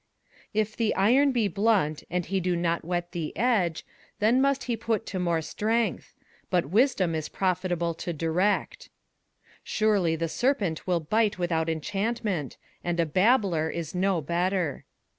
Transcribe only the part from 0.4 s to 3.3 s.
21:010:010 If the iron be blunt, and he do not whet